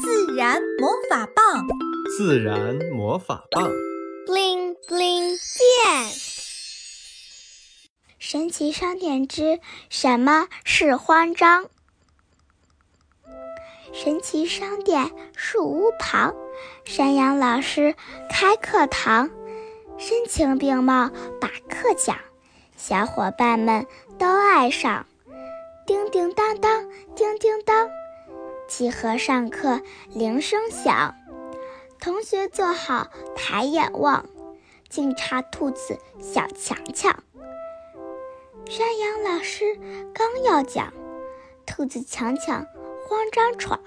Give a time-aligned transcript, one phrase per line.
[0.00, 1.66] 自然魔法棒，
[2.16, 3.68] 自然魔法棒
[4.26, 6.12] ，bling bling 变。
[8.18, 9.58] 神奇商店之
[9.88, 11.66] 什么是慌张？
[13.92, 16.34] 神奇商店树屋旁，
[16.84, 17.96] 山羊老师
[18.30, 19.28] 开课堂，
[19.96, 21.10] 声情并茂
[21.40, 22.16] 把课讲，
[22.76, 23.86] 小伙伴们
[24.18, 25.06] 都爱上。
[25.86, 27.88] 叮叮当当，叮叮当，
[28.78, 29.80] 集合上课
[30.14, 31.12] 铃声响。
[31.98, 34.24] 同学坐好，抬眼望，
[34.88, 37.12] 敬茶兔子小强强。
[38.66, 39.64] 山羊老师
[40.14, 40.92] 刚要讲，
[41.66, 42.64] 兔子强强
[43.08, 43.80] 慌张闯。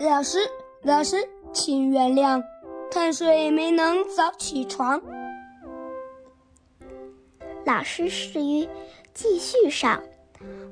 [0.00, 0.50] 老师，
[0.82, 2.42] 老师，请原谅，
[2.90, 5.00] 贪睡没能早起床。
[7.64, 8.68] 老师示意
[9.14, 10.02] 继续上。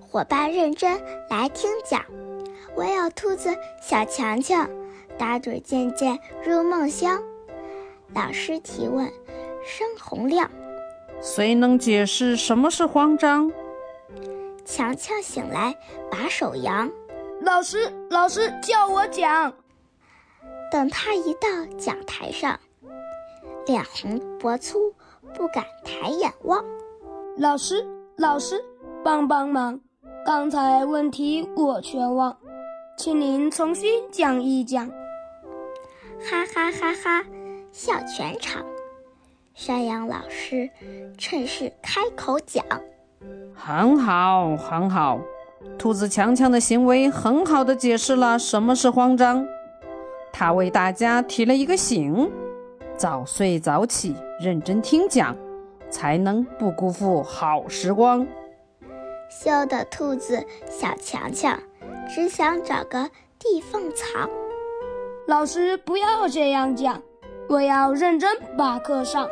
[0.00, 1.00] 伙伴认真
[1.30, 2.04] 来听讲，
[2.76, 4.68] 唯有兔子小强强
[5.16, 7.22] 打盹渐渐入梦乡。
[8.14, 9.06] 老师提问，
[9.64, 10.50] 声洪亮
[11.20, 13.50] ：“谁能解释什么是慌张？”
[14.64, 15.76] 强强醒来，
[16.10, 16.90] 把手扬
[17.42, 19.52] ：“老师，老师叫我讲。”
[20.72, 22.58] 等他一到讲台上，
[23.66, 24.94] 脸红脖粗，
[25.34, 26.64] 不敢抬眼望。
[27.36, 28.64] 老师，老师，
[29.04, 29.80] 帮帮忙！
[30.24, 32.36] 刚才问题我全忘，
[32.96, 34.86] 请您重新讲一讲。
[36.20, 37.24] 哈哈哈哈，
[37.72, 38.64] 笑全场。
[39.52, 40.70] 山羊老师
[41.18, 42.64] 趁势开口讲
[43.52, 45.20] ：“很好，很好，
[45.76, 49.44] 兔子强强的行为很好的解释了什么是慌张。
[50.32, 52.30] 他为大家提了一个醒：
[52.96, 55.36] 早睡早起，认真听讲，
[55.90, 58.24] 才能不辜负好时光。”
[59.28, 61.58] 羞的兔子小强强
[62.08, 64.28] 只想找个地缝藏。
[65.26, 67.02] 老师不要这样讲，
[67.48, 69.28] 我要认真把课上。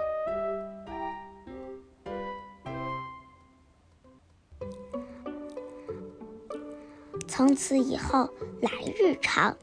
[7.28, 8.28] 从此以后
[8.60, 9.56] 来日长，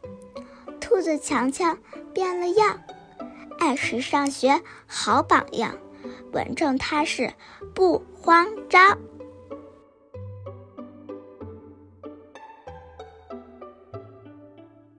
[0.80, 1.78] 兔子强强
[2.14, 2.82] 变了样，
[3.60, 5.76] 按时上学好榜样，
[6.32, 7.34] 稳重踏实
[7.76, 8.98] 不慌张。